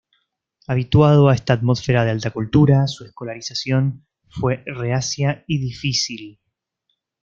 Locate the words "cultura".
2.31-2.87